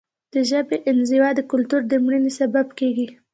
[0.33, 3.07] د ژبې انزوا د کلتور د مړینې سبب کیږي.